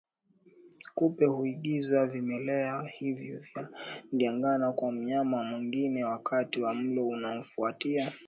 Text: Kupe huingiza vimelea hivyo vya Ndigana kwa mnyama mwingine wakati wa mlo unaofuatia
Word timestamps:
Kupe 0.95 1.25
huingiza 1.25 2.05
vimelea 2.07 2.81
hivyo 2.97 3.39
vya 3.39 3.69
Ndigana 4.13 4.71
kwa 4.71 4.91
mnyama 4.91 5.43
mwingine 5.43 6.03
wakati 6.03 6.61
wa 6.61 6.73
mlo 6.73 7.07
unaofuatia 7.07 8.11